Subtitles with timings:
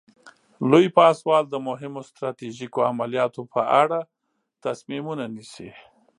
[0.69, 3.99] لوی پاسوال د مهمو ستراتیژیکو عملیاتو په اړه
[4.63, 5.69] تصمیمونه نیسي.